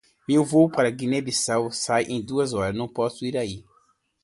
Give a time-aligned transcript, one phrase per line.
[0.27, 3.63] Meu voo para Guiné-Bissau sai em duas horas, não posso ir aí.